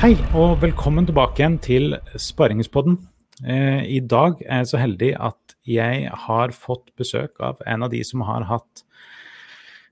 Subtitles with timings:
[0.00, 2.94] Hei og velkommen tilbake igjen til Sparingspodden.
[3.44, 7.92] Eh, I dag er jeg så heldig at jeg har fått besøk av en av
[7.92, 8.80] de som har hatt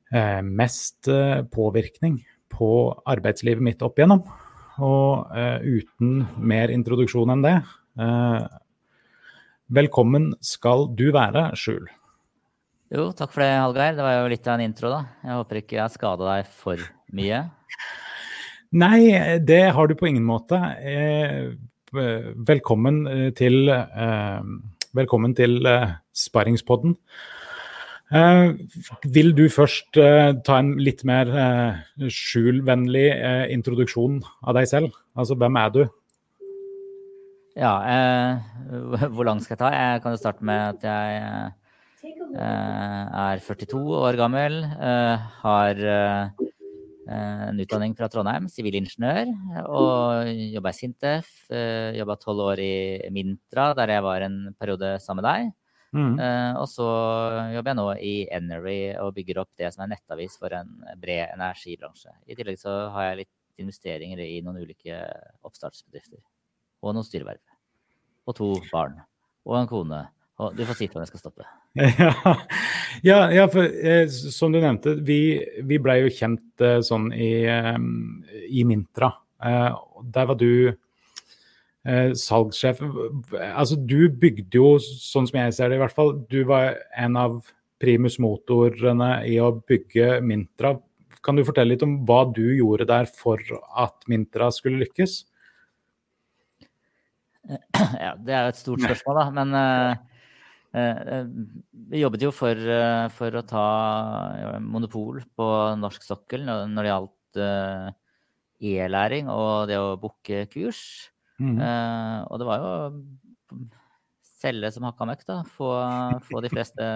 [0.08, 2.16] eh, mest eh, påvirkning
[2.56, 2.70] på
[3.04, 4.24] arbeidslivet mitt opp igjennom.
[4.80, 5.28] Og
[5.76, 7.54] uten mer introduksjon enn det,
[9.74, 11.84] velkommen skal du være, Skjul.
[12.94, 13.98] Jo, takk for det, Hallgeir.
[13.98, 15.04] Det var jo litt av en intro, da.
[15.20, 17.44] Jeg håper ikke jeg skada deg for mye.
[18.76, 20.58] Nei, det har du på ingen måte.
[20.84, 21.54] Eh,
[22.44, 24.40] velkommen eh, til, eh,
[24.92, 25.64] velkommen til
[26.12, 26.96] Sparringspodden.
[29.12, 31.28] Vil du først ta en litt mer
[32.08, 33.10] skjulvennlig
[33.52, 34.94] introduksjon av deg selv?
[35.12, 35.82] Altså, hvem er du?
[37.58, 39.72] Ja, eh, hvor lang skal jeg ta?
[39.76, 41.52] Jeg kan jo starte med at jeg
[42.32, 44.62] eh, er 42 år gammel.
[44.64, 45.84] Eh, har
[46.38, 46.47] Eh,
[47.08, 49.30] en utdanning fra Trondheim, sivilingeniør,
[49.64, 51.30] og jobba i Sintef.
[51.48, 52.74] Eh, jobba tolv år i
[53.14, 55.54] Mintra, der jeg var en periode sammen med deg.
[55.96, 56.18] Mm.
[56.20, 56.86] Uh, og så
[57.54, 60.68] jobber jeg nå i Enery og bygger opp det som er nettavis for en
[61.00, 62.12] bred energibransje.
[62.28, 65.00] I tillegg så har jeg litt investeringer i noen ulike
[65.48, 66.20] oppstartsbedrifter.
[66.84, 67.40] Og noen styreverv.
[68.28, 69.00] Og to barn.
[69.48, 70.04] Og en kone.
[70.38, 71.46] Og du får si til om jeg skal stoppe.
[73.06, 77.44] Ja, ja, for eh, som du nevnte, vi, vi blei jo kjent eh, sånn i,
[77.46, 77.76] eh,
[78.48, 79.12] i Mintra.
[79.44, 79.76] Eh,
[80.14, 82.82] der var du eh, salgssjef.
[83.52, 87.18] Altså, du bygde jo, sånn som jeg ser det i hvert fall, du var en
[87.20, 87.38] av
[87.78, 90.74] primus motorene i å bygge Mintra.
[91.22, 93.42] Kan du fortelle litt om hva du gjorde der for
[93.78, 95.20] at Mintra skulle lykkes?
[98.02, 99.30] Ja, det er jo et stort spørsmål, da.
[99.32, 100.17] Men eh,
[100.72, 103.66] vi jobbet jo for, eh, for, å ta
[104.60, 105.48] monopol på
[105.80, 107.42] norsk sokkel når det gjaldt
[108.68, 110.80] e-læring og det å booke kurs.
[111.38, 111.60] Mm.
[112.26, 112.70] Og det var jo
[114.38, 115.36] selge som hakka møkk, da.
[115.56, 115.70] Få,
[116.26, 116.88] få, de fleste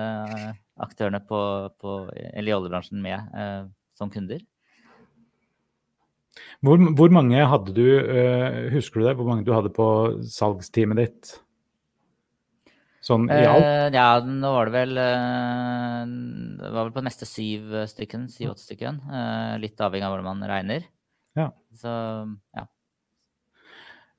[0.83, 1.39] aktørene på,
[1.79, 3.63] på, i oljebransjen med eh,
[3.99, 4.43] som kunder.
[6.63, 7.87] Hvor, hvor, mange hadde du,
[8.73, 9.87] husker du det, hvor mange du hadde på
[10.31, 11.33] salgsteamet ditt?
[13.03, 13.65] Sånn i alt?
[13.67, 16.03] Uh, ja, nå var det vel uh,
[16.61, 18.29] Det var vel på det meste syv stykken.
[18.31, 19.01] Syv-åtte stykken.
[19.11, 20.87] Uh, litt avhengig av hvordan man regner.
[21.39, 21.49] Ja.
[21.75, 21.91] Så
[22.55, 22.69] ja.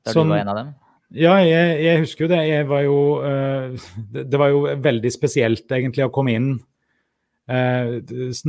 [0.03, 0.75] Da sånn, du var en av dem?
[1.15, 2.41] Ja, jeg, jeg, husker jo det.
[2.49, 6.47] Jeg var jo det, det, var jo veldig spesielt egentlig å komme inn.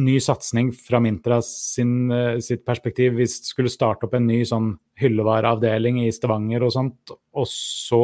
[0.01, 2.09] ny satsing fra Mintra sin,
[2.43, 3.21] sitt perspektiv.
[3.21, 7.13] Vi skulle starte opp en ny sånn hyllevareavdeling i Stavanger og sånt.
[7.37, 8.01] Og så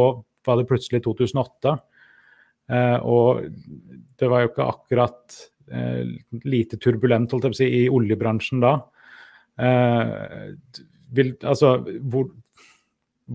[0.46, 1.78] var det plutselig 2008.
[2.70, 3.46] Eh, og
[4.20, 5.38] det var jo ikke akkurat
[5.72, 6.04] eh,
[6.46, 8.74] lite turbulent holdt jeg på å si, i oljebransjen da.
[9.60, 10.52] Eh,
[11.50, 11.72] altså,
[12.12, 12.30] hvor,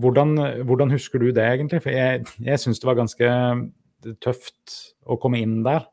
[0.00, 0.36] hvordan,
[0.68, 1.82] hvordan, husker du det egentlig?
[1.84, 3.34] For jeg, jeg syns det var ganske
[4.24, 5.84] tøft å komme inn der.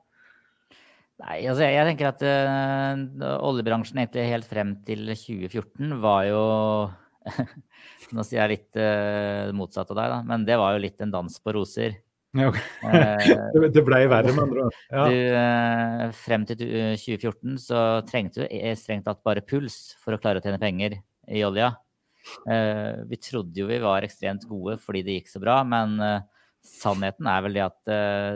[1.23, 6.41] Nei, altså jeg, jeg tenker at uh, oljebransjen egentlig helt frem til 2014 var jo
[8.17, 11.13] Nå sier jeg litt uh, motsatt av deg, da, men det var jo litt en
[11.13, 11.95] dans på roser.
[12.33, 12.61] Ja, okay.
[12.83, 14.77] Eh, det ble verre, med andre ord.
[14.89, 15.05] Ja.
[15.13, 17.79] Eh, frem til 2014 så
[18.09, 20.97] trengte du strengt tatt bare puls for å klare å tjene penger
[21.29, 21.75] i olja.
[22.49, 25.99] Eh, vi trodde jo vi var ekstremt gode fordi det gikk så bra, men
[26.63, 27.79] sannheten er vel det at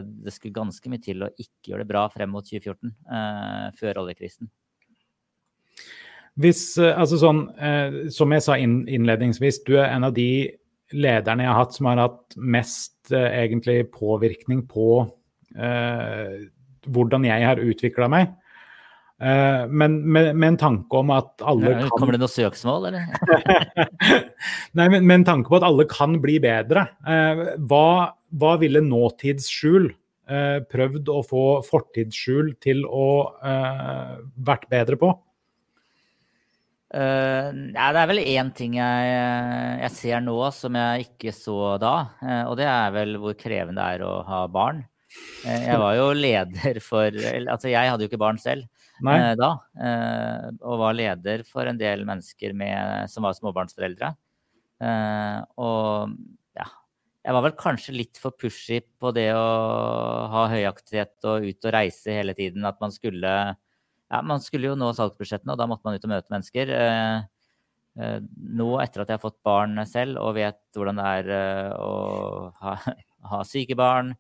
[0.04, 2.92] det skulle ganske mye til å ikke gjøre det bra frem mot 2014,
[3.80, 4.50] før oljekrisen.
[6.38, 7.40] Hvis, altså sånn,
[8.14, 10.28] Som jeg sa innledningsvis, du er en av de
[10.96, 15.06] lederne jeg har hatt som har hatt mest eh, egentlig påvirkning på
[15.58, 16.36] eh,
[16.88, 18.34] hvordan jeg har utvikla meg.
[19.18, 23.08] Eh, men med, med, en tanke om at alle kan Kommer det noe søksmål, eller?
[24.78, 26.86] Nei, men med en tanke på at alle kan bli bedre.
[27.02, 27.88] Eh, hva,
[28.38, 33.08] hva, ville nåtidsskjul eh, prøvd å få fortidsskjul til å
[33.42, 34.14] eh,
[34.46, 35.16] vært bedre på?
[36.88, 39.08] Uh, ja, det er vel én ting jeg,
[39.82, 41.96] jeg, ser nå som jeg ikke så da.
[42.22, 44.86] Uh, og det er vel hvor krevende det er å ha barn.
[45.44, 48.68] Uh, jeg var jo leder for Altså, jeg hadde jo ikke barn selv
[48.98, 49.52] da.
[50.66, 54.10] og var leder for en del mennesker med, som var småbarnsforeldre.
[55.62, 56.16] og
[56.58, 56.66] ja,
[57.22, 59.44] jeg var vel kanskje litt for pushy på det å
[60.34, 62.66] ha høyaktivitet og ut og reise hele tiden.
[62.66, 63.36] At man skulle
[64.08, 66.72] ja, man skulle jo nå salgsbudsjettene, og da måtte man ut og møte mennesker.
[66.72, 67.18] Eh,
[68.00, 68.20] eh,
[68.60, 71.92] nå etter at jeg har fått barn selv og vet hvordan det er eh, å
[72.62, 72.76] ha,
[73.34, 74.16] ha syke barn,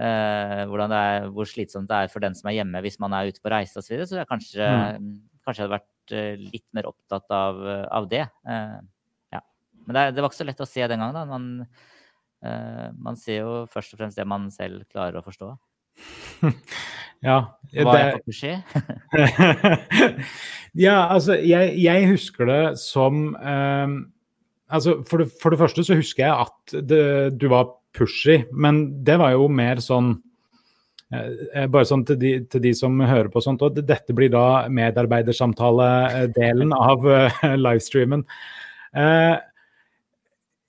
[0.00, 3.42] det er, hvor slitsomt det er for den som er hjemme hvis man er ute
[3.44, 5.10] på reise osv., så, så jeg kanskje, mm.
[5.44, 8.22] kanskje hadde vært litt mer opptatt av, av det.
[8.48, 9.42] Ja.
[9.84, 11.18] Men det, det, var ikke så lett å se den gangen.
[11.18, 11.26] da.
[11.28, 15.50] Man, man ser jo først og fremst det man selv klarer å forstå.
[17.28, 17.38] ja.
[17.70, 18.34] Var det...
[18.42, 18.62] jeg
[20.86, 24.00] ja, altså, jeg, jeg, husker det som um,
[24.70, 27.04] Altså, for det, for det, første så husker jeg at det,
[27.42, 30.14] du var pushy, men det var jo mer sånn
[31.10, 34.68] Eh, bare sånn til de, til de, som hører på sånt, og dette blir da
[34.70, 37.26] medarbeidersamtale-delen av uh,
[37.58, 38.22] livestreamen.
[38.94, 39.34] Uh,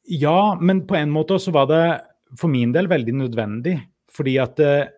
[0.10, 2.01] ja, men på en måte så var det
[2.39, 3.75] for min del veldig nødvendig.
[4.12, 4.89] Fordi at uh,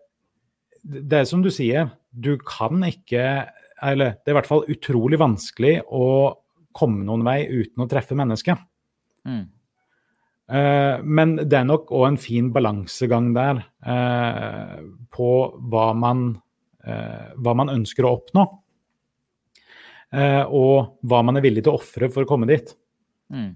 [0.83, 3.23] det er som du sier, du kan ikke
[3.83, 6.05] Eller det er i hvert fall utrolig vanskelig å
[6.73, 8.61] komme noen vei uten å treffe mennesket.
[9.27, 9.43] Mm.
[10.53, 14.79] Eh, men det er nok òg en fin balansegang der eh,
[15.13, 15.29] på
[15.71, 16.25] hva man,
[16.83, 18.45] eh, hva man ønsker å oppnå.
[20.13, 22.67] og hva man er villig til å ofre for å komme dit.
[23.33, 23.55] Mm.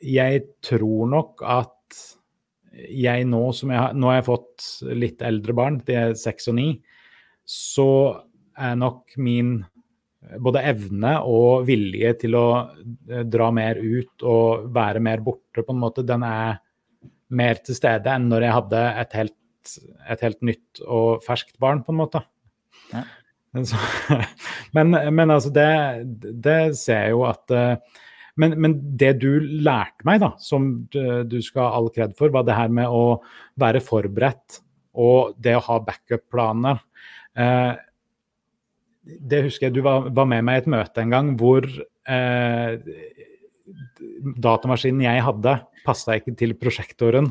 [0.00, 1.98] jeg tror nok at
[2.76, 6.50] jeg nå som jeg har Nå har jeg fått litt eldre barn, de er seks
[6.52, 6.68] og ni.
[7.46, 7.88] Så
[8.56, 9.58] er nok min
[10.42, 15.74] både evne og vilje til å eh, dra mer ut og være mer borte, på
[15.74, 16.58] en måte, den er
[17.36, 19.76] mer til stede enn når jeg hadde et helt,
[20.10, 22.22] et helt nytt og ferskt barn, på en måte.
[22.92, 23.04] Ja.
[24.76, 25.70] Men, men, altså, det,
[26.44, 28.02] det, ser jeg jo at eh,
[28.40, 32.46] men, men, det du lærte meg, da, som du, skal ha all kred for, var
[32.46, 33.18] det her med å
[33.60, 34.60] være forberedt
[34.96, 36.80] og det å ha backup-planer.
[37.36, 37.72] Eh,
[39.06, 42.76] det husker jeg du var, var, med meg i et møte en gang hvor eh,
[44.42, 47.30] datamaskinen jeg hadde, passa ikke til prosjektoren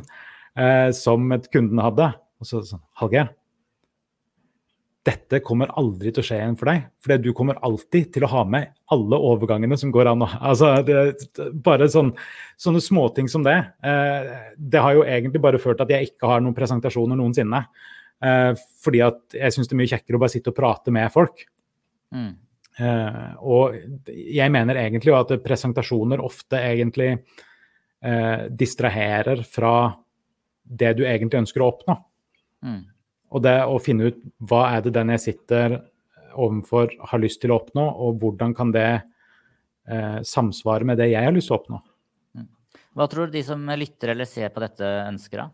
[0.56, 2.14] eh, som kunden hadde.
[2.40, 3.32] Og så sånn Hallgeir,
[5.06, 6.86] dette kommer aldri til å skje igjen for deg.
[7.04, 10.24] For du kommer alltid til å ha med alle overgangene som går an.
[10.40, 12.10] Altså, det, bare sånn,
[12.62, 13.58] sånne småting som det.
[13.86, 17.62] Eh, det har jo egentlig bare ført til at jeg ikke har noen presentasjoner noensinne.
[18.26, 21.14] Eh, fordi at jeg syns det er mye kjekkere å bare sitte og prate med
[21.14, 21.46] folk.
[22.16, 22.34] Mm.
[22.76, 23.78] Eh, og
[24.10, 29.94] jeg mener egentlig jo at presentasjoner ofte egentlig uh, distraherer fra
[30.66, 31.96] det du egentlig ønsker å oppnå.
[32.66, 32.82] Mm.
[33.36, 35.82] Og det å finne ut hva er det den jeg sitter
[36.36, 41.24] overfor har lyst til å oppnå, og hvordan kan det eh, samsvare med det jeg
[41.24, 41.82] har lyst til å oppnå.
[42.96, 45.50] Hva tror du de som lytter eller ser på dette, ønsker da?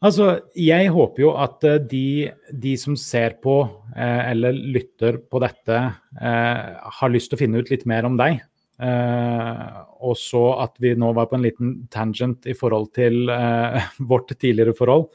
[0.00, 2.30] Altså, jeg håper jo at eh, de,
[2.62, 3.60] de som ser på
[3.92, 5.80] eh, eller lytter på dette,
[6.16, 6.62] eh,
[7.00, 8.40] har lyst til å finne ut litt mer om deg.
[8.80, 13.90] Eh, og så at vi nå var på en liten tangent i forhold til eh,
[14.12, 15.08] vårt tidligere forhold.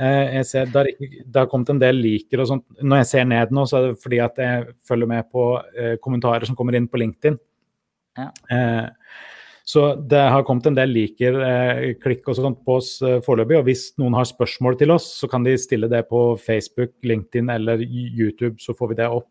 [0.00, 2.66] Eh, jeg ser Det har kommet en del liker og sånt.
[2.80, 5.50] Når jeg ser ned nå, så er det fordi at jeg følger med på
[6.02, 7.36] kommentarer som kommer inn på LinkedIn.
[8.18, 8.30] Ja.
[9.70, 13.58] Så det har kommet en del liker, eh, klikk og sånt på oss eh, foreløpig.
[13.60, 17.52] Og hvis noen har spørsmål til oss, så kan de stille det på Facebook, LinkedIn
[17.54, 19.28] eller YouTube, så får vi det opp.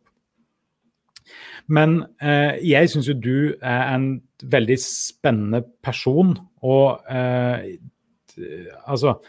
[1.70, 4.10] Men eh, jeg syns jo du er en
[4.42, 6.34] veldig spennende person.
[6.66, 7.76] Og eh,
[8.88, 9.20] altså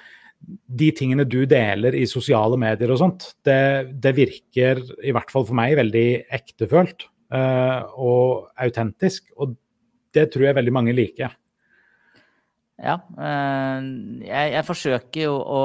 [0.79, 5.45] De tingene du deler i sosiale medier og sånt, det, det virker i hvert fall
[5.49, 9.29] for meg veldig ektefølt eh, og autentisk.
[9.37, 9.53] Og
[10.15, 11.37] det tror jeg veldig mange liker.
[12.81, 12.97] Ja.
[12.97, 13.91] Eh,
[14.25, 15.65] jeg, jeg forsøker jo å,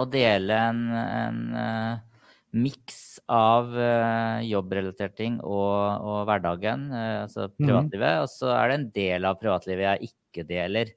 [0.00, 2.22] å dele en, en uh,
[2.56, 7.56] miks av uh, jobbrelaterte ting og, og hverdagen, uh, altså mhm.
[7.60, 8.14] privatlivet.
[8.14, 8.24] Mm.
[8.24, 10.92] Og så er det en del av privatlivet jeg ikke deler.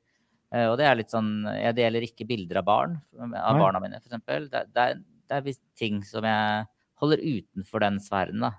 [0.67, 3.61] og det er litt sånn Jeg deler ikke bilder av barn, av Nei.
[3.61, 4.19] barna mine, f.eks.
[4.51, 6.65] Det, det, er, det er visst ting som jeg
[7.01, 8.51] holder utenfor den sfæren, da.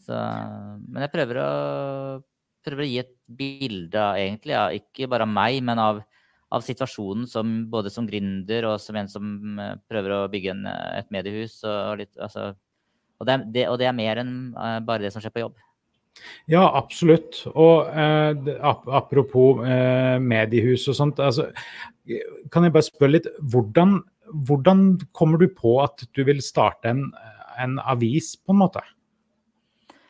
[0.00, 0.16] Så,
[0.88, 1.50] men jeg prøver å
[2.64, 6.00] prøver å gi et bilde av egentlig, ja, ikke bare av meg, men av,
[6.52, 10.66] av, situasjonen som både som gründer og som en som eh, prøver å bygge en,
[10.68, 11.60] eh, et mediehus.
[11.64, 12.50] Og, litt, altså,
[13.20, 15.44] og, det er, det, og, det er, mer enn uh, bare det som skjer på
[15.44, 15.58] jobb.
[16.50, 17.44] Ja, absolutt.
[17.54, 21.20] Og eh, apropos eh, mediehus og sånt.
[21.22, 21.48] Altså,
[22.52, 24.00] kan jeg bare spørre litt, hvordan,
[24.46, 24.82] hvordan,
[25.16, 27.06] kommer du på at du vil starte en,
[27.62, 28.82] en avis, på en måte?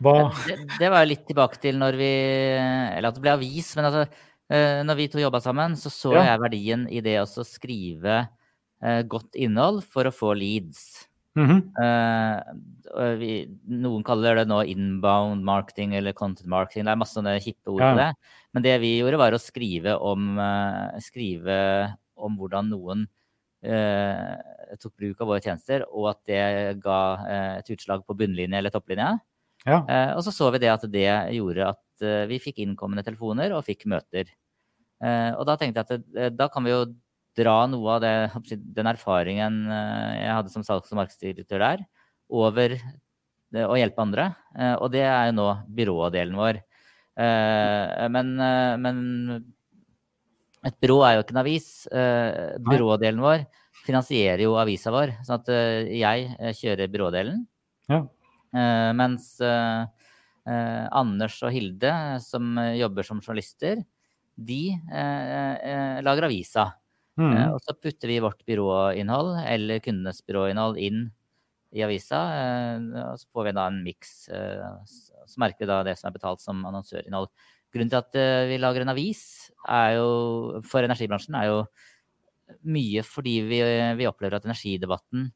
[0.00, 2.12] Det, det, var litt tilbake til når vi
[2.56, 3.74] Eller at det ble avis.
[3.76, 4.06] Men altså,
[4.48, 6.30] eh, når vi to jobba sammen, så så ja.
[6.32, 11.09] jeg verdien i det å skrive uh, godt innhold for å få leads.
[11.38, 11.60] Mm -hmm.
[11.78, 16.84] uh, vi, noen kaller det nå inbound marketing eller content marketing.
[16.84, 17.92] Det er masse sånne hippe ord ja.
[17.92, 18.14] på det.
[18.52, 23.08] Men det vi gjorde, var å skrive om, uh, skrive om hvordan noen
[23.60, 27.00] tok bruk av våre tjenester, og at det ga
[27.58, 29.18] et utslag på bunnlinje eller topplinje.
[29.66, 29.82] Ja.
[30.16, 33.84] Og så så vi det at det gjorde at vi fikk innkommende telefoner og fikk
[33.84, 34.24] møter.
[35.36, 36.86] Og da tenkte jeg at det, da kan vi jo
[37.38, 38.14] dra noe av det,
[38.74, 41.84] den erfaringen jeg hadde som salgs- og markedsdirektør der,
[42.30, 42.74] over
[43.54, 44.26] å hjelpe andre.
[44.78, 45.46] Og det er jo nå
[45.78, 46.60] byrådelen vår.
[48.14, 48.28] Men,
[48.82, 49.00] men
[50.66, 51.68] et byrå er jo ikke en avis.
[51.90, 53.46] Byrådelen vår
[53.82, 55.16] finansierer jo avisa vår.
[55.26, 55.50] sånn at
[55.90, 57.42] jeg kjører byrådelen.
[57.90, 58.04] Ja.
[58.94, 59.32] Mens
[60.46, 63.82] Anders og Hilde, som jobber som journalister,
[64.40, 66.70] de eh, eh, lager avisa.
[67.20, 67.36] Mm.
[67.36, 71.08] Eh, og så putter vi vårt byråinnhold, eller kundenes byråinnhold, inn
[71.76, 72.18] i avisa.
[73.12, 74.12] og så får vi da en miks.
[74.26, 77.28] så merker vi da det som er betalt som annonsørinnhold.
[77.70, 78.16] Grunnen til at
[78.50, 79.52] vi lager en avis
[79.94, 81.60] jo, for energibransjen, er jo
[82.66, 83.60] mye fordi vi,
[84.00, 85.28] vi opplever at energidebatten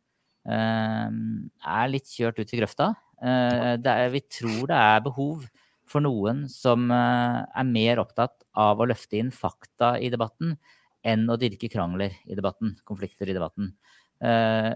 [0.42, 2.90] er litt kjørt ut i grøfta.
[3.22, 5.46] Er, vi tror det er behov
[5.86, 10.58] for noen som er mer opptatt av å løfte inn fakta i debatten
[11.04, 13.74] enn å dyrke krangler i debatten, konflikter i debatten.
[14.24, 14.72] Eh,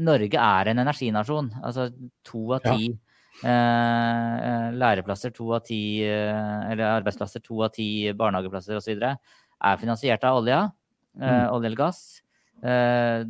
[0.00, 1.50] Norge er en energinasjon.
[1.62, 1.90] Altså
[2.26, 3.52] to av ti ja.
[3.52, 9.04] eh, læreplasser, to av ti eh, eller arbeidsplasser, to av ti barnehageplasser osv.
[9.04, 10.64] er finansiert av olja,
[11.20, 11.52] eh, mm.
[11.54, 12.02] olje eller gass.
[12.64, 13.28] Eh,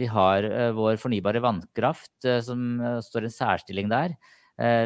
[0.00, 4.18] vi har eh, vår fornybare vannkraft som står i en særstilling der.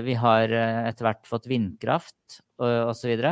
[0.07, 3.23] vi har etter hvert fått vindkraft osv.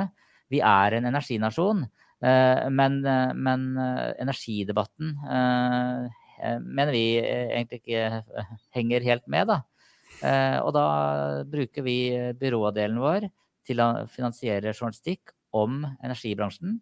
[0.51, 1.85] Vi er en energinasjon,
[2.23, 5.17] men, eh, men eh, energidebatten
[6.43, 8.23] mener vi egentlig ikke
[8.77, 9.61] henger helt med, da.
[10.63, 10.87] Og da
[11.51, 11.97] bruker vi
[12.39, 13.29] byrådelen vår
[13.67, 16.81] til å finansiere journalistikk om energibransjen.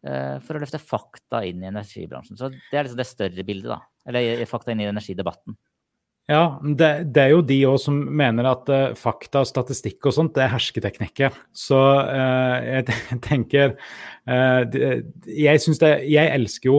[0.00, 2.36] For å løfte fakta inn i energibransjen.
[2.36, 3.80] Så det er liksom det større bildet, da.
[4.08, 5.56] Eller fakta inn i energidebatten.
[6.30, 10.36] Ja, det, det, er jo de òg som mener at uh, fakta, statistikk og sånt,
[10.36, 11.34] det er hersketeknikker.
[11.50, 12.86] Så uh, jeg
[13.28, 13.74] tenker
[14.30, 14.62] uh,
[15.26, 16.78] Jeg syns det Jeg elsker jo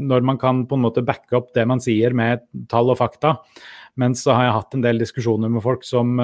[0.00, 3.36] når man kan på en måte backe opp det man sier med tall og fakta.
[4.00, 6.18] Men så har jeg hatt en del diskusjoner med folk som,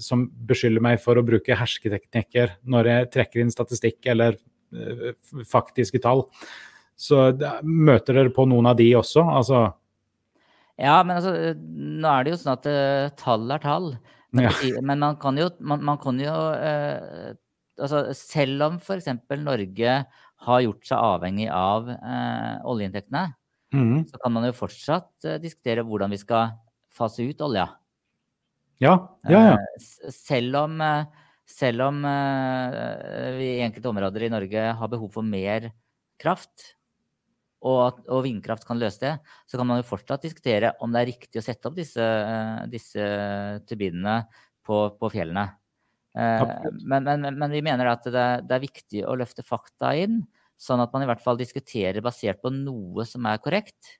[0.00, 4.38] som beskylder meg for å bruke hersketeknikker når jeg trekker inn statistikk eller
[5.48, 6.24] faktiske tall.
[6.96, 7.28] Så
[7.60, 9.26] møter dere på noen av de også?
[9.36, 9.66] Altså
[10.80, 13.92] ja, men altså, nå er det jo sånn at uh, tall er tall.
[14.36, 14.80] Men, ja.
[14.86, 17.32] men man kan jo, man, man kan jo uh,
[17.82, 19.08] altså, Selv om f.eks.
[19.42, 19.96] Norge
[20.46, 23.26] har gjort seg avhengig av uh, oljeinntektene,
[23.74, 23.96] mm.
[24.08, 26.54] så kan man jo fortsatt diskutere hvordan vi skal
[26.94, 27.68] fase ut olja.
[28.80, 28.94] Ja,
[29.28, 29.56] ja, ja.
[30.14, 30.78] selv om,
[31.44, 31.98] selv om
[33.36, 35.68] vi i enkelte områder i Norge har behov for mer
[36.20, 36.70] kraft,
[37.60, 39.14] og, at, og, vindkraft kan løse det,
[39.48, 42.60] så kan man jo fortsatt diskutere om det er riktig å sette opp disse, eh,
[42.72, 43.06] disse
[43.68, 44.22] turbinene
[44.66, 45.46] på, på fjellene.
[46.16, 46.44] Eh,
[46.80, 50.22] men, men, men, vi mener at det, det, er viktig å løfte fakta inn,
[50.60, 53.98] sånn at man i hvert fall diskuterer basert på noe som er korrekt.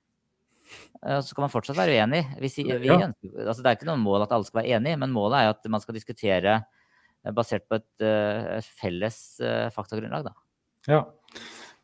[1.05, 2.25] Eh, så kan man fortsatt være uenig.
[2.41, 5.43] Vi, vi, altså det er ikke noe mål at alle skal være enig, men målet
[5.43, 6.63] er at man skal diskutere
[7.37, 9.17] basert på et, et felles
[9.75, 10.31] faktagrunnlag.
[10.31, 10.39] Da.
[10.89, 11.03] Ja.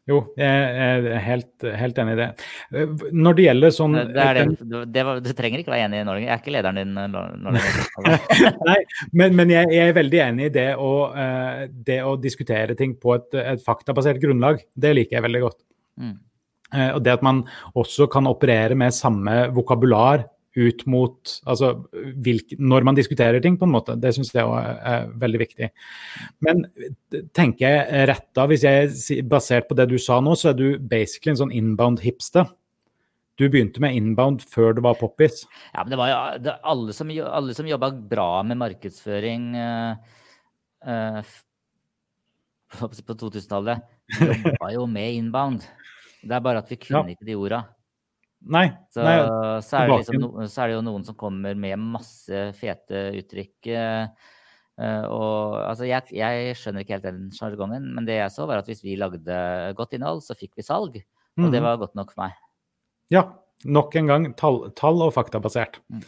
[0.07, 2.27] Jo, jeg er helt, helt, enig i det.
[3.11, 4.45] Når det gjelder sånn det det,
[4.93, 6.23] det var, Du trenger ikke være enig i Norge.
[6.23, 6.93] Jeg er ikke lederen din.
[6.95, 8.77] Eh, Nei,
[9.11, 12.95] men, men jeg, jeg, er veldig enig i det å, uh, det å diskutere ting
[13.01, 14.63] på et, et, faktabasert grunnlag.
[14.71, 15.59] Det liker jeg veldig godt.
[15.99, 16.15] Mm.
[16.71, 17.43] Uh, og det at man
[17.75, 20.23] også kan operere med samme vokabular
[20.57, 21.71] ut mot altså,
[22.25, 23.95] hvilk, Når man diskuterer ting, på en måte.
[24.01, 25.69] Det syns jeg er, er, veldig viktig.
[26.45, 26.65] Men
[27.37, 30.67] tenker jeg rett da, hvis jeg basert på det du sa nå, så er du
[30.79, 32.49] basically en sånn inbound hipster.
[33.37, 35.43] Du begynte med inbound før det var poppis.
[35.75, 40.15] Ja, men det var jo det, alle som, alle som jobba bra med markedsføring uh,
[40.89, 41.35] uh,
[42.73, 43.85] på 2000-tallet,
[44.25, 45.67] jobba jo med inbound.
[46.23, 47.13] Det er bare at vi kunne ja.
[47.13, 47.61] ikke de orda.
[48.53, 48.67] Nei.
[48.93, 49.17] Så, nei,
[49.65, 53.69] så, er liksom, så, er det jo noen som kommer med masse fete uttrykk.
[54.77, 58.61] Uh, og altså, jeg, jeg, skjønner ikke helt den sjargongen, men det jeg så, var
[58.61, 59.41] at hvis vi lagde
[59.77, 60.99] godt innhold, så fikk vi salg.
[61.37, 61.65] Og det mhm.
[61.65, 62.39] var godt nok for meg.
[63.13, 63.27] Ja.
[63.65, 65.79] Nok en gang tall, tall og faktabasert.
[65.89, 66.01] Mm.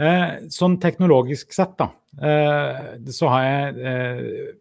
[0.00, 4.56] Eh, sånn teknologisk sett, da, eh, så har jeg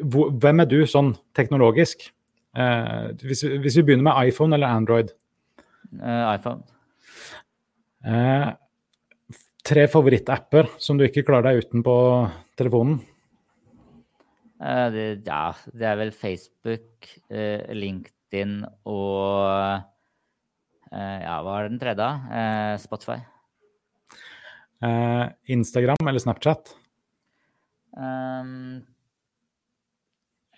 [0.00, 2.06] Hvem er du sånn teknologisk?
[3.20, 5.10] Hvis, hvis vi begynner med iPhone eller Android?
[5.96, 6.64] Uh, iPhone.
[8.04, 8.52] Uh,
[9.66, 11.96] tre favorittapper som du ikke klarer deg uten på
[12.60, 13.00] telefonen?
[14.58, 19.84] Uh, det, ja, det er vel Facebook, LinkedIn og
[20.88, 22.06] Ja, hva er den tredje?
[22.80, 23.20] Spotify.
[24.78, 26.70] Eh, Instagram eller Snapchat?
[27.98, 28.86] Um,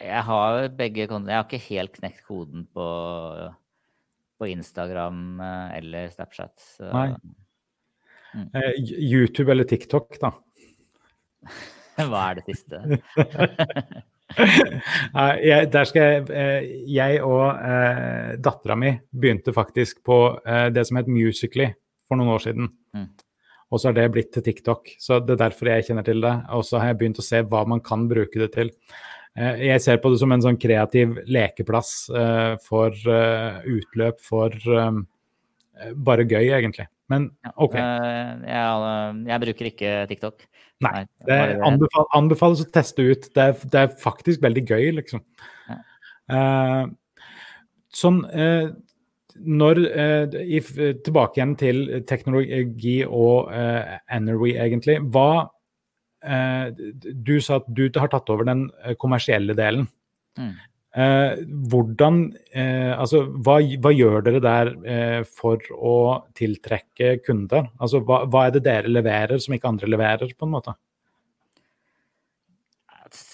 [0.00, 1.32] jeg har begge kontoer.
[1.32, 2.84] Jeg har ikke helt knekt koden på,
[4.40, 6.54] på Instagram eh, eller Snapchat.
[6.78, 6.88] Så.
[6.88, 7.10] Nei.
[8.56, 10.32] Eh, YouTube eller TikTok, da?
[12.10, 12.80] Hva er det siste?
[15.44, 20.86] jeg, der skal jeg, eh, jeg og eh, dattera mi begynte faktisk på eh, det
[20.88, 21.68] som het Musically
[22.08, 22.70] for noen år siden.
[22.96, 23.10] Mm.
[23.70, 24.94] Og så har det blitt til TikTok.
[24.98, 26.32] Så det er derfor jeg kjenner til det.
[26.56, 28.72] Og så har jeg begynt å se hva man kan bruke det til.
[29.38, 34.56] Eh, jeg ser på det som en sånn kreativ lekeplass eh, for eh, utløp for
[35.96, 36.84] bare gøy, egentlig.
[37.08, 37.72] Men OK.
[37.72, 38.96] Jeg,
[39.30, 40.44] jeg bruker ikke TikTok.
[40.84, 41.06] Nei.
[41.26, 43.30] Det anbefales, anbefales å teste ut.
[43.32, 45.22] Det er, det er, faktisk veldig gøy, liksom.
[45.70, 45.78] Ja.
[47.96, 48.20] Sånn
[49.40, 49.80] når
[51.00, 55.00] Tilbake igjen til teknologi og uh, Energy, egentlig.
[55.16, 55.48] Hva
[56.20, 58.66] Du sa at du har tatt over den
[59.00, 59.86] kommersielle delen.
[60.38, 60.52] Mm.
[61.70, 62.18] hvordan
[62.54, 64.70] Altså, hva, hva, gjør dere der
[65.26, 65.94] for å
[66.38, 67.70] tiltrekke kunder?
[67.80, 70.76] Altså, hva, hva, er det dere leverer som ikke andre leverer, på en måte?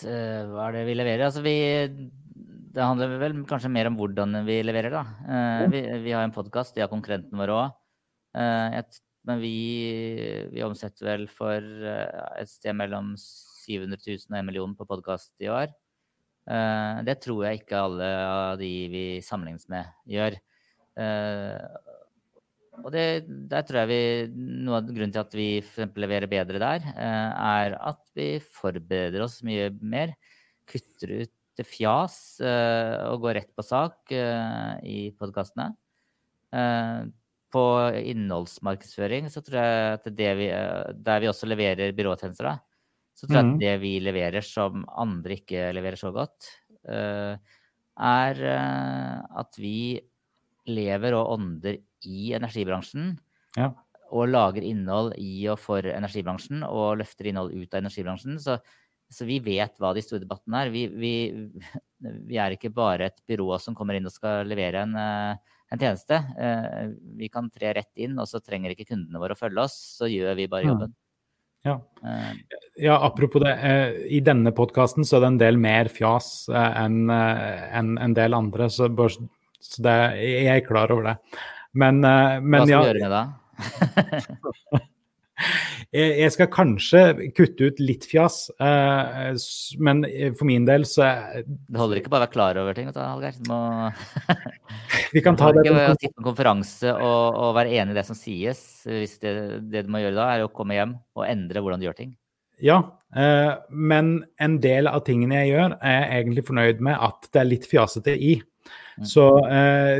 [0.06, 1.26] Hva er det vi leverer?
[1.26, 1.56] Altså, vi
[2.76, 5.02] det handler vel kanskje mer om hvordan vi leverer, da.
[5.72, 7.76] Vi, vi, har en podkast, de har konkurrenten vår òg.
[8.36, 8.76] Eh,
[9.26, 9.56] men vi,
[10.52, 15.34] vi, omsetter vel for uh, et sted mellom 700 000 og 1 million på podkast
[15.42, 15.74] i år.
[17.02, 20.36] det tror jeg ikke alle av de vi sammenlignes med, gjør.
[22.84, 23.02] og det,
[23.50, 23.98] der tror jeg vi
[24.62, 25.98] Noe av grunnen til at vi f.eks.
[25.98, 30.14] leverer bedre der, er at vi forbereder oss mye mer.
[30.70, 35.72] Kutter ut fjas og går rett på sak i podkastene.
[37.56, 37.64] På
[37.96, 40.48] innholdsmarkedsføring så tror jeg at det vi,
[41.06, 42.56] der vi også leverer byråtjenester, da,
[43.16, 43.48] så tror jeg mm.
[43.48, 43.62] at mhm.
[43.64, 46.50] det vi leverer som andre ikke leverer så godt,
[46.86, 49.78] er at vi
[50.68, 53.14] lever og ånder i energibransjen.
[53.56, 53.70] Ja.
[54.12, 58.36] Og lager innhold i og for energibransjen, og løfter innhold ut av energibransjen.
[58.42, 58.60] Så
[59.08, 60.72] så vi vet hva de store debattene er.
[60.74, 61.12] Vi, vi,
[62.02, 65.80] vi, er ikke bare et byrå som kommer inn og skal levere en, eh, en,
[65.80, 66.20] tjeneste.
[66.38, 66.86] Eh,
[67.18, 69.76] vi kan tre rett inn, og så trenger ikke kundene våre å følge oss.
[69.98, 70.70] Så gjør vi bare mm.
[70.72, 70.94] jobben.
[71.66, 71.76] Ja.
[72.06, 72.32] Eh.
[72.86, 73.54] ja apropos det.
[74.12, 78.70] I denne podkasten så er det en del mer fjas enn en, en del andre,
[78.70, 78.86] så,
[79.58, 81.16] så det, jeg er klar over det.
[81.76, 84.84] Men, men Hva skal ja, vi gjøre med det?
[85.92, 89.36] Jeg skal kanskje kutte ut litt fjas, eh,
[89.78, 90.02] men
[90.36, 91.10] for min del så
[91.44, 93.36] Det holder ikke bare å være klar over ting, Hallgeir.
[93.38, 93.60] Du må
[95.14, 98.06] Vi kan ta det ikke sitte på en konferanse og, og, være enig i det
[98.08, 98.62] som sies.
[98.88, 99.36] Hvis det,
[99.70, 102.16] det, du må gjøre da, er å komme hjem og endre hvordan du gjør ting.
[102.64, 102.80] Ja,
[103.16, 107.42] eh, men en del av tingene jeg gjør, er jeg egentlig fornøyd med at det
[107.42, 108.36] er litt fjasete i.
[108.96, 109.06] Mm.
[109.06, 109.98] Så eh,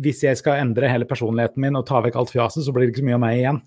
[0.00, 2.94] hvis jeg skal endre hele personligheten min og ta vekk alt fjaset, så blir det
[2.94, 3.60] ikke så mye av meg igjen.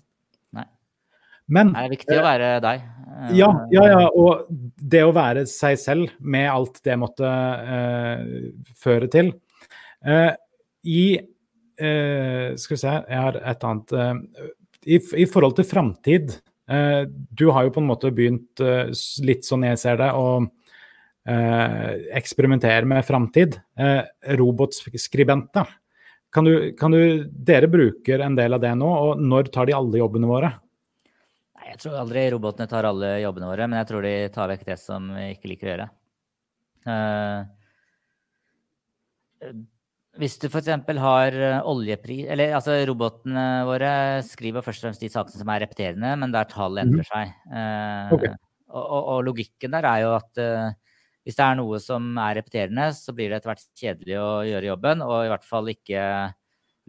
[1.46, 2.88] Men, det er viktig å være deg.
[3.30, 8.22] Ja, ja, ja, og det å være seg selv med alt det måtte uh,
[8.82, 9.30] føre til.
[10.02, 10.32] Uh,
[10.82, 13.94] I uh, Skal vi se, jeg har et annet
[14.82, 16.32] i, i, forhold til framtid
[16.66, 18.58] Du har jo på en måte begynt,
[19.22, 20.42] litt sånn jeg ser det, å
[22.18, 23.58] eksperimentere med framtid.
[24.40, 25.68] robotskribenter.
[26.34, 29.76] Kan du, kan du, dere bruker en del av det nå, og når tar de
[29.76, 30.50] alle jobbene våre?
[31.72, 34.78] Jeg tror aldri robotene tar alle jobbene våre, men jeg tror de tar vekk det
[34.80, 35.86] som vi ikke liker å gjøre.
[36.82, 37.40] Uh,
[40.20, 40.68] hvis du f.eks.
[40.98, 41.36] har
[41.70, 43.92] oljepris Eller altså, robotene våre
[44.26, 46.82] skriver først og fremst de sakene som er repeterende, men der tall mhm.
[46.84, 47.32] endrer seg.
[47.48, 48.34] Uh, okay.
[48.68, 50.68] og, og, og, logikken der er jo at uh,
[51.24, 54.70] hvis det er noe som er repeterende, så blir det etter hvert kjedelig å gjøre
[54.72, 56.02] jobben, og i hvert fall ikke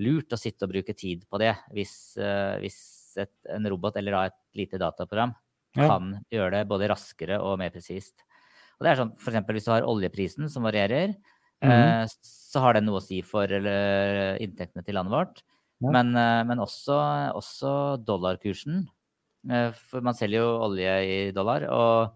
[0.01, 2.17] lurt å sitte og bruke tid på det hvis,
[2.63, 2.79] hvis
[3.21, 5.33] et, en robot eller et lite dataprogram
[5.77, 5.87] ja.
[5.87, 8.25] kan gjøre det både raskere og mer presist.
[8.77, 9.45] Og det er sånn f.eks.
[9.55, 11.15] hvis du har oljeprisen som varierer,
[11.63, 12.05] mm eh,
[12.53, 15.39] så har det noe å si for eller, inntektene til landet vårt.
[15.81, 15.93] Ja.
[15.95, 16.97] Men, eh, men også,
[17.33, 17.71] også,
[18.05, 18.83] dollarkursen.
[19.49, 21.65] Eh, for man selger jo olje i dollar.
[21.71, 22.13] Og,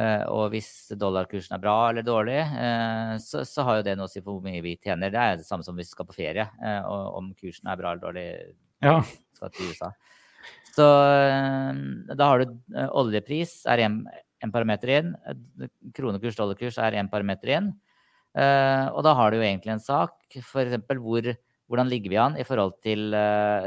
[0.00, 4.08] eh, og hvis dollarkursen er bra eller dårlig, eh, så, så, har jo det noe
[4.08, 5.12] å si for hvor mye vi tjener.
[5.12, 6.48] Det er det samme som hvis vi skal på ferie.
[6.62, 8.26] Eh, og om kursen er bra eller dårlig,
[8.86, 9.00] ja.
[9.36, 9.92] skal til USA.
[10.76, 11.80] Så eh,
[12.18, 14.00] da har du eh, oljepris er en,
[14.52, 15.14] parameter inn.
[15.96, 17.72] Kronekurs, dollarkurs er en parameter inn.
[18.36, 20.74] Uh, og da har du jo egentlig en sak f.eks.
[21.00, 21.24] hvor
[21.66, 23.14] hvordan ligger vi an i forhold til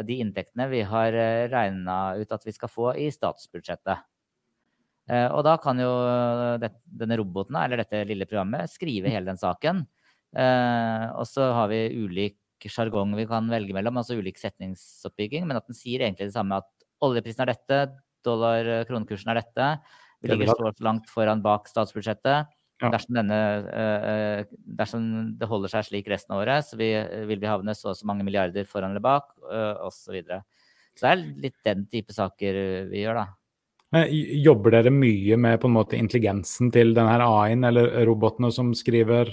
[0.06, 1.15] de inntektene vi har
[1.52, 4.06] regna ut at vi skal få i statsbudsjettet.
[5.34, 5.89] Og da kan jo
[6.62, 9.82] denne roboten, eller dette lille programmet, skrive hele den saken.
[10.32, 12.39] Og så har vi ulik
[12.72, 16.62] sjargong vi kan velge mellom, altså ulik setningsoppbygging, men at den sier egentlig det samme
[16.62, 16.72] at
[17.05, 17.79] oljeprisen er dette,
[18.27, 19.67] dollar-kronekursen er dette.
[20.19, 22.49] Vi ligger så langt foran bak statsbudsjettet.
[22.79, 22.91] Ja.
[22.93, 23.38] Dersom, denne,
[23.75, 24.45] eh,
[24.79, 25.03] dersom,
[25.39, 26.93] det holder seg slik resten av året, så vi,
[27.27, 30.05] vil vi havne så og så mange milliarder foran eller bak, uh, osv.
[30.05, 30.39] Så, videre.
[30.95, 33.25] så det er litt den type saker vi gjør, da.
[33.89, 34.05] Men
[34.45, 39.31] jobber dere mye med på en måte intelligensen til denne AI-en eller robotene som skriver?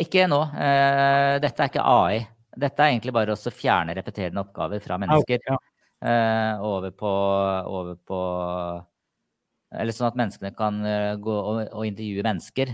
[0.00, 0.38] Ikke nå.
[1.42, 2.22] Dette er ikke AI.
[2.54, 5.40] Dette er egentlig bare å fjerne repeterende oppgaver fra mennesker.
[5.48, 5.62] Ja, ja.
[6.04, 7.10] Uh, over, på,
[7.70, 8.18] over på
[9.80, 12.72] eller sånn at menneskene kan eh, gå og, og intervjue mennesker.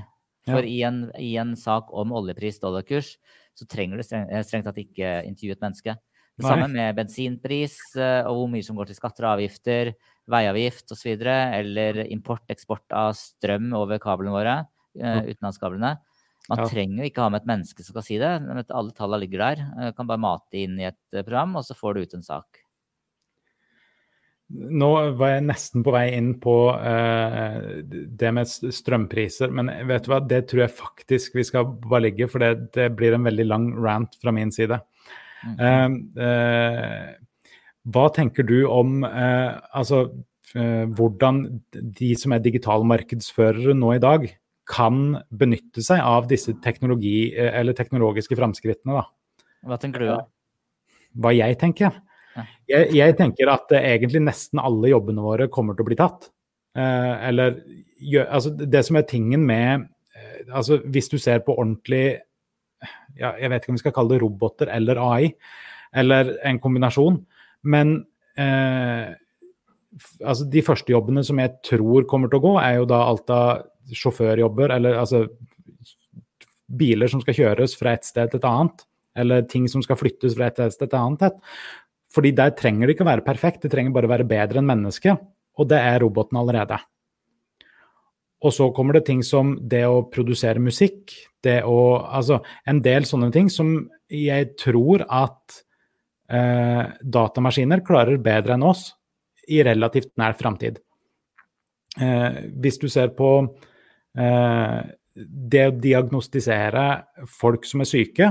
[0.48, 0.72] For ja.
[0.72, 3.14] i, en, i, en, sak om oljepris, dollarkurs,
[3.56, 5.96] så trenger du strengt, eh, strengt tatt ikke intervjue et menneske.
[6.38, 6.52] Det Nei.
[6.54, 9.92] samme med bensinpris eh, og hvor mye som går til skatter og avgifter,
[10.30, 11.24] veiavgift osv.
[11.24, 14.60] Eller import-eksport av strøm over kablene våre,
[14.96, 15.96] utenlandskablene.
[16.48, 16.70] Man ja.
[16.70, 18.32] trenger jo ikke ha med et menneske som skal si det.
[18.72, 19.62] Alle tallene ligger der.
[19.90, 22.62] Du kan bare mate inn i et program, og så får du ut en sak.
[24.50, 30.10] Nå var jeg nesten på vei inn på uh, det med strømpriser, men vet du
[30.10, 33.46] hva, det tror jeg faktisk vi skal bare ligge, for det, det blir en veldig
[33.46, 34.80] lang rant fra min side.
[35.46, 35.54] Mm.
[35.62, 35.86] Uh,
[36.18, 37.52] uh,
[37.94, 40.02] hva tenker du om altså,
[40.52, 41.38] hvordan
[41.72, 44.26] de som er digitalmarkedsførere nå i dag,
[44.68, 49.02] kan benytte seg av disse teknologi, eller teknologiske framskrittene?
[49.66, 50.20] Hva tenker du da?
[51.20, 51.96] Hva jeg tenker?
[52.70, 56.28] Jeg, jeg, tenker at uh, egentlig nesten alle jobbene våre kommer til å bli tatt.
[56.78, 57.56] Uh, eller
[58.30, 62.20] altså, Det som er tingen med uh, altså Hvis du ser på ordentlig
[63.18, 65.32] ja, Jeg vet ikke om vi skal kalle det roboter eller AI,
[65.98, 67.18] eller en kombinasjon.
[67.66, 67.98] Men
[70.24, 73.32] altså, de første jobbene som jeg tror kommer til å gå, er jo da alt
[73.34, 75.24] av sjåførjobber, eller altså
[76.70, 78.84] biler som skal kjøres fra et sted til et annet
[79.18, 81.40] eller ting som skal flyttes fra et sted til et annet.
[82.14, 84.68] Fordi der trenger det ikke å være perfekt, det trenger bare å være bedre enn
[84.70, 85.20] mennesket.
[85.60, 86.78] Og det er roboten allerede.
[88.40, 91.12] Og så kommer det ting som det å produsere musikk,
[91.44, 93.74] det å Altså en del sånne ting som
[94.10, 95.60] jeg tror at
[96.32, 98.88] eh, datamaskiner klarer bedre enn oss
[99.50, 100.78] i relativt nær framtid.
[102.00, 103.32] Eh, hvis du ser på
[104.14, 104.78] eh,
[105.14, 106.86] det å diagnostisere
[107.40, 108.30] folk som er syke,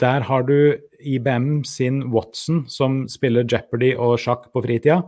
[0.00, 5.02] der har du IBM sin Watson, som spiller Jeopardy og sjakk på fritida.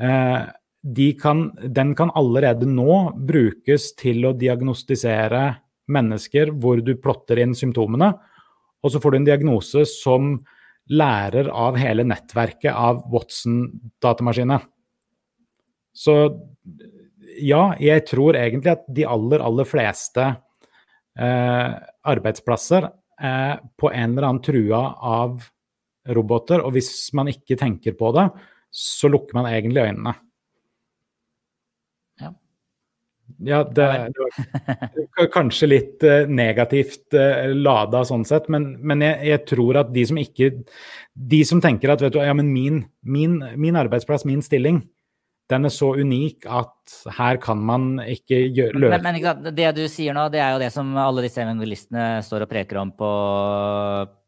[0.00, 0.42] Eh,
[0.86, 5.48] de kan, den kan allerede nå brukes til å diagnostisere
[5.90, 8.12] mennesker hvor du plotter inn symptomene,
[8.84, 10.36] og så får du en diagnose som
[10.92, 14.60] lærer av hele nettverket av Watson-datamaskinene.
[15.96, 16.14] Så
[17.42, 20.26] ja, jeg tror egentlig at de aller, aller fleste
[21.18, 21.72] eh,
[22.12, 25.40] arbeidsplasser eh, på en eller annen trua av
[26.16, 26.62] roboter.
[26.62, 28.28] Og hvis man ikke tenker på det,
[28.70, 30.14] så lukker man egentlig øynene.
[32.20, 32.32] Ja.
[33.42, 39.18] Ja, det, det var kanskje litt uh, negativt uh, lada sånn sett, men, men jeg,
[39.28, 40.52] jeg, tror at de som ikke
[41.12, 44.82] De som tenker at vet du, ja, men min, min, min arbeidsplass, min stilling,
[45.50, 49.84] den er så unik at her kan man ikke gjøre løse men, men, Det du
[49.90, 53.10] sier nå, det er jo det som alle disse evangelistene står og preker om på,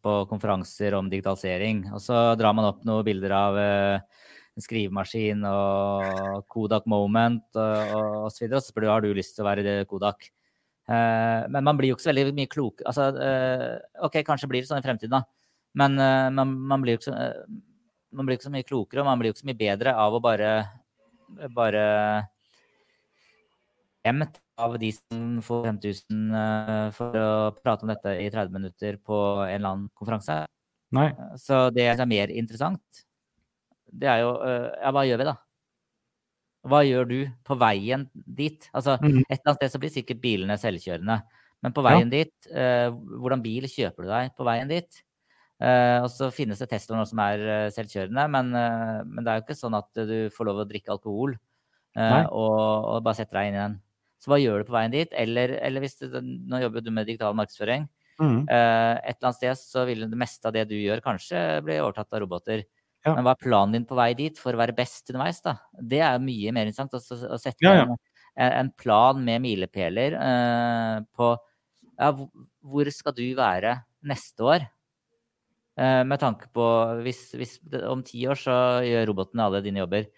[0.04, 1.88] på konferanser om digitalisering.
[1.90, 4.17] Og så drar man opp noen bilder av uh,
[4.64, 8.26] skrivemaskin og Kodak Moment og, og, og.
[8.28, 10.30] Og så spør du har du lyst til å være Kodak.
[10.88, 12.84] Uh, men man blir jo ikke så veldig mye klok.
[12.88, 15.24] Altså, uh, OK, kanskje blir det sånn i fremtiden, da.
[15.78, 15.94] Men
[16.34, 17.16] man, man, blir jo ikke så,
[18.16, 20.16] man blir ikke så mye klokere, og man blir jo ikke så mye bedre av
[20.16, 20.52] å bare
[21.54, 21.82] bare
[24.06, 28.98] gjemt av de som får 5000 eh, for å prate om dette i 30 minutter
[28.98, 30.40] på en eller annen konferanse.
[30.96, 31.10] Nei.
[31.38, 33.04] Så det er mer interessant,
[33.92, 35.36] det er jo eh, Ja, hva gjør vi, da?
[36.68, 38.70] Hva gjør du på veien dit?
[38.76, 39.20] Altså, mm.
[39.24, 41.20] Et eller annet sted så blir sikkert bilene selvkjørende.
[41.64, 42.22] Men på veien ja.
[42.22, 45.00] dit, eh, hvordan bil kjøper du deg på veien dit?
[45.58, 49.32] Eh, og så finnes det Tesla nå som er uh, selvkjørende, men, eh, men, det
[49.32, 51.32] er jo ikke sånn at du får lov å drikke alkohol
[51.98, 53.72] og, og, bare sette deg inn i den.
[54.22, 55.10] Så hva gjør du på veien dit?
[55.18, 57.88] Eller, eller hvis du, nå jobber du med digital markedsføring.
[58.18, 58.48] Mm.
[58.50, 62.14] et eller annet sted så vil det meste av det du gjør, kanskje bli overtatt
[62.14, 62.64] av roboter.
[63.06, 63.14] Ja.
[63.14, 65.42] Men hva er planen din på vei dit for å være best underveis?
[65.44, 65.56] da?
[65.78, 67.02] Det er mye mer interessant å,
[67.34, 67.84] å sette ja, ja.
[68.38, 70.14] En, en, plan med milepæler
[71.18, 71.30] på
[71.98, 72.10] ja,
[72.62, 74.66] hvor skal du være neste år?
[75.78, 76.64] Uh, med tanke på
[77.04, 80.08] hvis, hvis om ti år så gjør robotene alle dine jobber.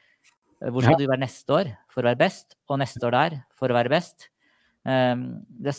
[0.60, 3.38] Eh, hvor skal du være neste år for å være best, og neste år der
[3.60, 4.30] for å være best?
[4.88, 5.74] Um, det,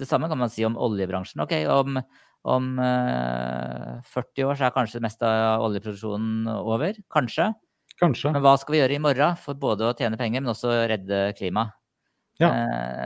[0.00, 1.40] det samme kan man si om oljebransjen.
[1.44, 2.00] Ok, om,
[2.46, 6.98] om 40 år så er kanskje det meste av oljeproduksjonen over.
[7.12, 7.50] Kanskje.
[7.98, 8.32] Kanskje.
[8.32, 11.22] Men hva skal vi gjøre i morgen for både å tjene penger, men også redde
[11.38, 11.74] klimaet?
[12.38, 12.52] Ja.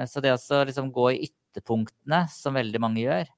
[0.06, 3.30] Så det å liksom gå i ytterpunktene, som veldig mange gjør,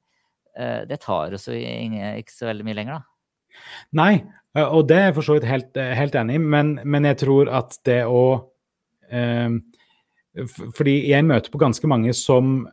[0.54, 3.60] Eh, det tar oss jo ikke så veldig mye lenger, da.
[3.98, 4.12] Nei,
[4.56, 7.08] eh, og det er jeg for så vidt helt, eh, helt enig i, men, men,
[7.10, 8.24] jeg tror at det å
[9.10, 9.50] eh,
[10.74, 12.64] Fordi jeg møter på ganske mange som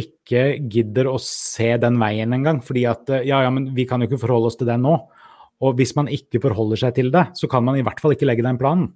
[0.00, 2.60] ikke gidder å se den veien engang.
[2.64, 4.96] Fordi at ja, ja, men vi kan jo ikke forholde oss til det nå.
[5.64, 8.28] Og hvis man ikke forholder seg til det, så kan man i hvert fall ikke
[8.28, 8.90] legge den planen.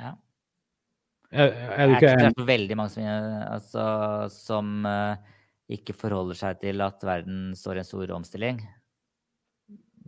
[0.00, 0.14] Ja.
[1.32, 3.08] Er, er du ikke Jeg har veldig mange som,
[3.48, 3.84] altså,
[4.32, 5.20] som uh,
[5.72, 8.62] ikke forholder seg til at verden står i en stor omstilling?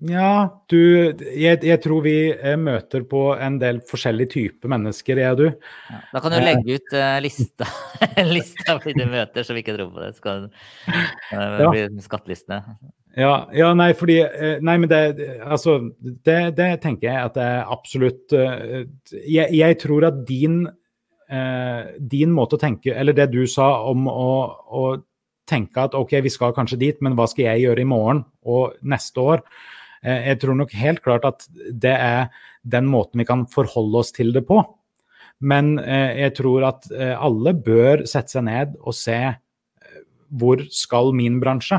[0.04, 5.36] Ja, du jeg, jeg, tror vi eh, møter på en del forskjellige typer mennesker, jeg
[5.36, 5.46] og du.
[5.88, 6.44] Ja, da kan du eh.
[6.44, 7.68] legge ut uh, lista,
[8.36, 10.10] lista av dine møter som ikke tror på det.
[10.18, 11.70] Så kan uh, ja.
[11.70, 12.60] bli skattelistene.
[13.14, 14.16] Ja, ja, nei, fordi
[14.66, 14.98] Nei, men det
[15.46, 15.76] Altså,
[16.26, 20.64] det, det tenker jeg at det er absolutt jeg, jeg tror at din
[22.10, 24.82] din måte å tenke Eller det du sa om å, å
[25.46, 28.74] tenke at ok, vi skal kanskje dit, men hva skal jeg gjøre i morgen og
[28.82, 29.46] neste år?
[30.04, 32.28] Eh, jeg tror nok helt klart at det er
[32.62, 34.60] den måten vi kan forholde oss til det på.
[35.44, 39.18] Men eh, jeg tror at eh, alle bør sette seg ned og se
[40.34, 41.78] hvor skal min bransje?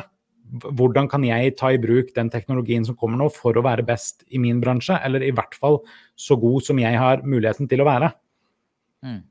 [0.64, 4.24] Hvordan kan jeg ta i bruk den teknologien som kommer nå for å være best
[4.30, 5.82] i min bransje, eller i hvert fall
[6.16, 8.12] så god som jeg har muligheten til å være?
[9.04, 9.24] Mm.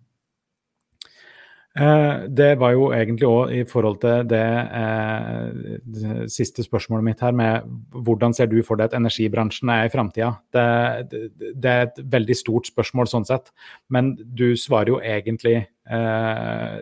[1.74, 4.42] Eh, det var jo egentlig òg i forhold til det,
[4.78, 9.88] eh, det, siste spørsmålet mitt her, med hvordan ser du for deg at energibransjen er
[9.88, 10.36] i framtida?
[10.54, 13.50] Det, det, det, er et veldig stort spørsmål sånn sett,
[13.90, 16.78] men du svarer jo egentlig eh,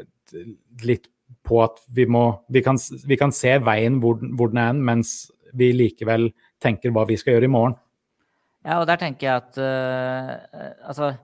[0.85, 1.09] litt
[1.43, 2.77] på at vi må Vi kan,
[3.09, 6.29] vi kan se veien hvor, hvor den er, mens vi likevel
[6.61, 7.75] tenker hva vi skal gjøre i morgen.
[8.63, 11.15] Ja, og der tenker jeg at uh, altså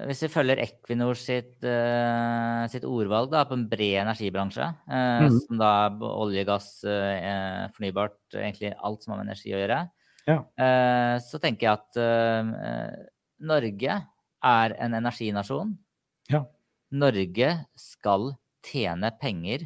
[0.00, 5.34] hvis vi følger Equinor sitt, uh, sitt ordvalg da, på en bred energibransje, uh, mm.
[5.44, 9.82] som da er olje, gass, uh, fornybart, egentlig alt som har med energi å gjøre,
[10.22, 10.36] ja.
[11.18, 11.96] så tenker jeg at
[13.42, 13.94] Norge
[14.46, 15.72] er en energinasjon.
[16.30, 16.44] Ja.
[16.94, 18.28] Norge skal
[18.62, 19.64] tjene penger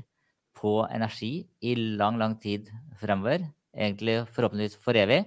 [0.57, 3.45] på energi i lang, lang tid fremover.
[3.77, 5.27] Egentlig forhåpentligvis for evig.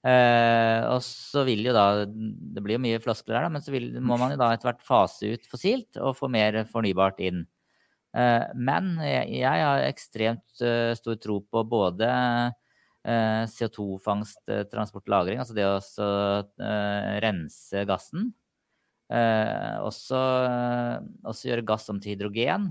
[0.00, 3.72] Uh, og så vil jo da Det blir jo mye floskler her, da, men så
[3.74, 7.44] vil, må man jo da etter hvert fase ut fossilt og få mer fornybart inn.
[8.16, 12.08] Eh, men jeg, jeg, har ekstremt uh, stor tro på både
[13.00, 15.78] CO2-fangst, transport og lagring, altså det å
[17.24, 18.26] rense gassen.
[19.08, 20.18] Også,
[21.24, 22.66] også, gjøre gass om til hydrogen.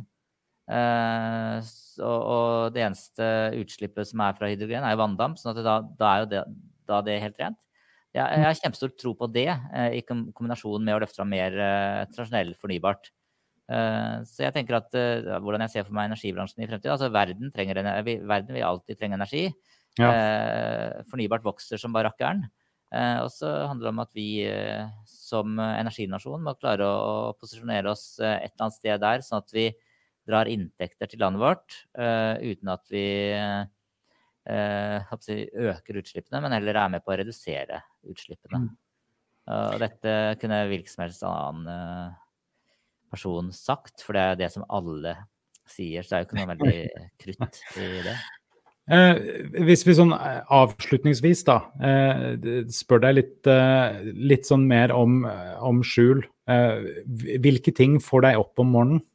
[0.69, 5.41] Og, og, det eneste utslippet som er fra hydrogen, er jo vanndamp.
[5.41, 6.43] sånn at da, da er jo det
[6.89, 7.60] da det helt rent.
[8.10, 11.54] Jeg, jeg har kjempestor tro på det, eh, i kombinasjon med å løfte fram mer
[11.54, 13.12] eh, tradisjonell fornybart.
[13.69, 14.95] Eh, så jeg tenker at
[15.43, 19.19] hvordan jeg ser for meg energibransjen i fremtiden altså verden, trenger, verden vil alltid trenge
[19.19, 19.43] energi.
[19.99, 20.10] Ja.
[21.12, 22.45] Fornybart vokser som bare rakkeren.
[22.89, 24.28] Og så handler det om at vi
[25.10, 29.65] som energinasjon må klare å posisjonere oss et eller annet sted der, sånn at vi
[30.30, 33.04] drar inntekter til landet vårt uten at vi
[34.49, 38.63] øker utslippene, men heller er med på å redusere utslippene.
[38.63, 38.71] Mm.
[39.49, 42.17] Og dette kunne hvilken som helst annen eh,
[43.09, 45.15] person sagt, for det er det som alle
[45.69, 46.03] sier.
[46.03, 46.75] Så det er jo ikke noe veldig
[47.23, 48.17] krutt i det.
[48.89, 49.19] Eh,
[49.67, 55.21] hvis vi sånn eh, avslutningsvis da, eh, spør deg litt, eh, litt sånn mer om,
[55.65, 56.23] om skjul.
[56.49, 56.89] Eh,
[57.43, 59.05] hvilke ting får deg opp om morgenen?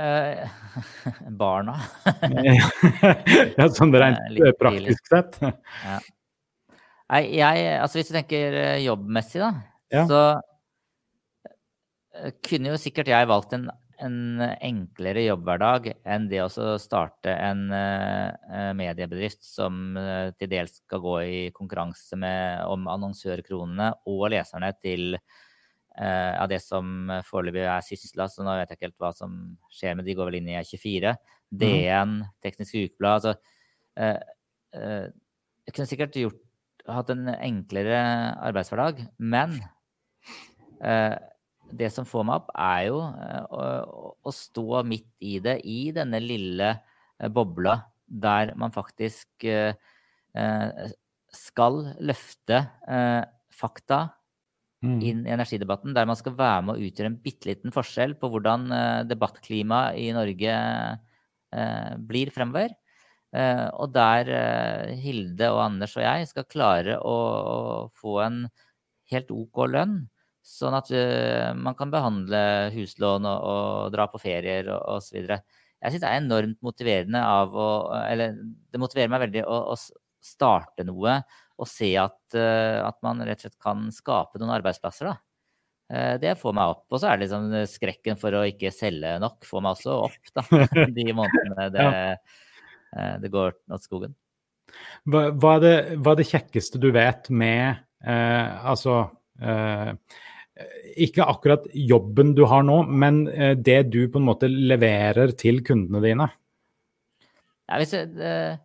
[0.00, 0.48] Uh,
[1.40, 1.74] barna.
[3.58, 5.36] ja, sånn rent uh, praktisk sett?
[5.42, 5.98] ja.
[7.10, 9.48] Nei, jeg Altså hvis du tenker eh, jobbmessig, da,
[9.90, 10.04] ja.
[10.06, 10.20] så
[12.46, 13.64] kunne jo sikkert jeg valgt en,
[13.98, 19.98] en enklere jobbhverdag enn det å starte en uh, mediebedrift som
[20.38, 25.26] til dels skal gå i konkurranse med, om annonsørkronene og leserne til Eh,
[26.00, 29.34] av det som foreløpig er Sysla, så nå vet jeg ikke helt hva som
[29.74, 31.12] skjer med de går vel inn i E24.
[31.50, 33.34] DN, Teknisk Ukeblad altså,
[33.98, 34.20] eh,
[34.76, 35.10] eh,
[35.66, 36.38] Jeg kunne sikkert gjort,
[36.90, 37.98] hatt en enklere
[38.40, 39.60] arbeidshverdag, men
[40.80, 43.66] det som får meg opp, er jo å,
[44.26, 46.72] å stå midt i det, i denne lille
[47.30, 47.76] bobla
[48.08, 49.46] der man faktisk
[51.36, 52.62] skal løfte
[53.60, 54.00] fakta
[54.84, 54.98] mm.
[55.00, 58.30] inn i energidebatten, der man skal være med å utgjøre en bitte liten forskjell på
[58.32, 58.68] hvordan
[59.10, 60.54] debattklimaet i Norge
[62.06, 62.76] blir fremover.
[63.30, 68.40] Eh, og der eh, Hilde og Anders og jeg skal klare å, få en
[69.12, 70.00] helt OK lønn,
[70.46, 70.90] sånn at
[71.58, 72.40] man kan behandle
[72.74, 75.18] huslån og, og dra på ferier og osv.
[75.30, 77.68] Jeg syns det er enormt motiverende av å
[78.02, 78.34] Eller
[78.70, 79.76] det motiverer meg veldig å, å
[80.24, 81.20] starte noe
[81.60, 85.16] og se at, uh, at, man rett og slett kan skape noen arbeidsplasser, da.
[85.90, 86.86] Uh, det får meg opp.
[86.90, 90.32] Og så er det liksom skrekken for å ikke selge nok får meg også opp,
[90.36, 90.46] da.
[90.96, 91.90] De månedene det
[92.96, 94.14] Eh, det går åt skogen.
[95.10, 99.00] Hva, hva, er det, hva, er det, kjekkeste du vet med eh, Altså
[99.42, 99.96] eh,
[101.02, 105.62] ikke akkurat jobben du har nå, men eh, det du på en måte leverer til
[105.66, 106.28] kundene dine?
[107.70, 108.58] Ja, hvis, jeg, eh,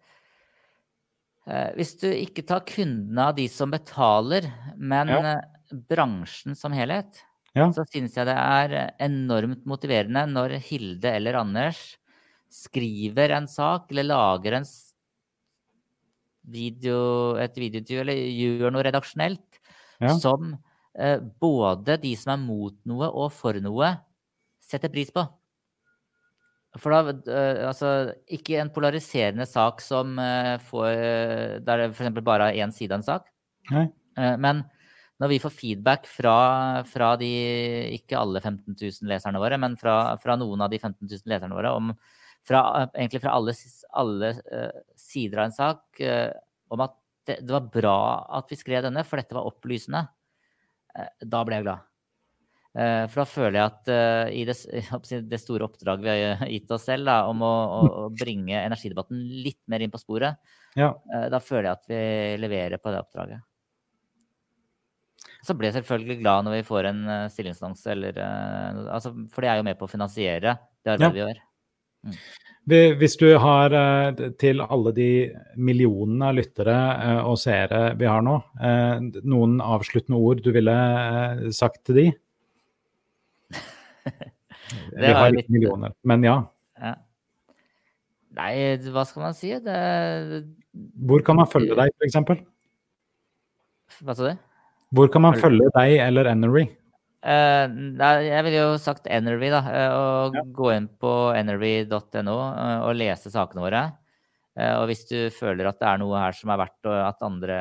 [1.46, 5.36] hvis, du ikke tar kundene av de som betaler, men ja.
[5.92, 7.20] bransjen som helhet,
[7.54, 7.68] ja.
[7.76, 11.84] så synes jeg det er enormt motiverende når Hilde eller Anders
[12.56, 14.68] skriver en sak eller lager en
[16.46, 17.00] video,
[17.42, 19.60] et videointervju eller gjør noe redaksjonelt
[20.04, 20.14] ja.
[20.22, 20.54] som
[20.98, 23.96] eh, både de som er mot noe og for noe,
[24.64, 25.26] setter pris på.
[26.82, 27.92] For da eh, Altså,
[28.32, 30.88] ikke en polariserende sak som eh, får
[31.66, 32.16] Der det f.eks.
[32.22, 33.30] bare er én side av en sak.
[33.72, 33.88] Nei.
[34.20, 34.66] Eh, men
[35.22, 36.36] når vi får feedback fra,
[36.92, 37.30] fra, de
[37.96, 41.56] ikke alle 15 000 leserne våre, men fra, fra noen av de 15 000 leserne
[41.56, 41.94] våre om
[42.46, 43.56] fra, egentlig fra alle,
[43.96, 44.34] alle
[45.00, 46.04] sider av en sak
[46.68, 46.98] om at
[47.32, 47.98] det, det, var bra
[48.42, 50.04] at vi skrev denne, for dette var opplysende.
[51.24, 51.88] Da ble jeg glad.
[52.76, 53.90] For da føler jeg at
[54.36, 54.56] i det,
[55.32, 59.62] det, store oppdraget vi har gitt oss selv da, om å, å, bringe energidebatten litt
[59.72, 60.42] mer inn på sporet,
[60.76, 60.90] ja.
[61.32, 62.02] da føler jeg at vi
[62.44, 63.46] leverer på det oppdraget.
[65.46, 69.62] Så blir jeg selvfølgelig glad når vi får en stillingsannonse, eller altså, For det er
[69.62, 71.14] jo med på å finansiere det arbeidet ja.
[71.16, 71.44] vi gjør.
[72.66, 75.10] Hvis du har eh, til alle de
[75.62, 80.78] millionene av lyttere eh, og seere vi har nå, eh, noen avsluttende ord du ville
[81.54, 82.08] sagt til de?
[85.02, 86.38] Vi har litt millioner, men ja.
[86.82, 86.96] ja.
[88.36, 88.54] Nei,
[88.92, 89.54] hva skal man si?
[89.64, 89.76] Det...
[91.08, 92.42] Hvor kan man følge deg, f.eks.?
[94.04, 94.42] Hva sa du?
[94.96, 96.66] Hvor kan man følge deg eller Enery?
[97.26, 97.66] Uh,
[98.22, 99.62] jeg ville jo sagt Enery, da.
[99.66, 100.44] Uh, og ja.
[100.60, 103.86] gå inn på energy.no uh, og lese sakene våre.
[104.56, 107.56] og hvis du føler at det er noe her som er verdt at andre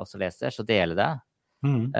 [0.00, 1.10] også leser, så dele det.
[1.60, 1.90] Mm.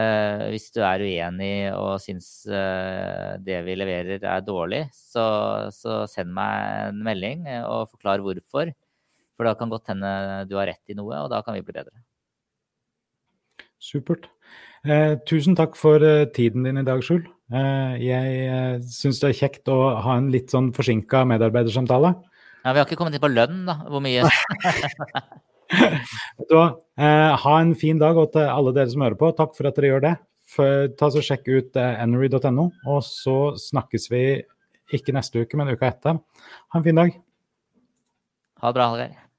[0.49, 5.25] hvis du er uenig og syns det vi leverer er dårlig, så,
[5.69, 8.73] så, send meg en melding og forklar hvorfor.
[9.37, 10.13] For da kan godt hende
[10.49, 11.93] du har rett i noe, og da kan vi bli bedre.
[13.81, 14.31] Supert.
[14.85, 17.23] Eh, tusen takk for eh, tiden din i dag, Skjul.
[17.53, 22.15] Eh, jeg eh, syns det er kjekt å ha en litt sånn forsinka medarbeidersamtale.
[22.65, 23.79] Ja, Vi har ikke kommet inn på lønn, da.
[23.89, 24.29] Hvor mye?
[26.51, 26.65] da,
[26.99, 29.79] eh, ha en fin dag, og til alle dere som hører på, takk for at
[29.79, 30.15] dere gjør det.
[30.51, 34.25] For, ta så Sjekk ut eh, enery.no, og så snakkes vi
[34.97, 36.21] ikke neste uke, men uka etter.
[36.75, 37.19] Ha en fin dag.
[38.61, 39.30] Ha det bra, Hallgeir.